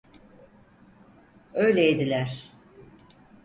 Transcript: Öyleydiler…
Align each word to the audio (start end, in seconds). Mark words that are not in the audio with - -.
Öyleydiler… 1.53 2.51